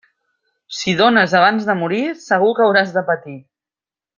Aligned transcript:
Si 0.77 0.95
dónes 1.01 1.35
abans 1.41 1.67
de 1.69 1.77
morir, 1.83 2.01
segur 2.29 2.51
que 2.61 2.67
hauràs 2.69 2.95
de 2.99 3.05
patir. 3.11 3.37